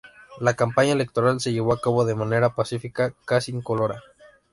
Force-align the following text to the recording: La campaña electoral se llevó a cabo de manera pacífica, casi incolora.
La 0.39 0.55
campaña 0.55 0.93
electoral 0.93 1.39
se 1.41 1.53
llevó 1.53 1.73
a 1.73 1.79
cabo 1.79 2.05
de 2.05 2.15
manera 2.15 2.55
pacífica, 2.55 3.13
casi 3.25 3.51
incolora. 3.51 4.01